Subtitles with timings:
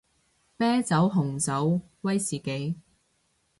[0.57, 2.75] 啤酒紅酒威士忌